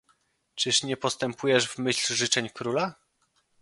"Czyż 0.55 0.83
nie 0.83 0.97
postępujesz 0.97 1.69
w 1.69 1.77
myśl 1.77 2.13
życzeń 2.13 2.49
króla?" 2.49 2.95